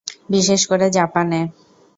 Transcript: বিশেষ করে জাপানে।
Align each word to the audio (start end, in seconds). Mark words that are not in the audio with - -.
বিশেষ 0.29 0.61
করে 0.67 0.85
জাপানে। 0.89 1.39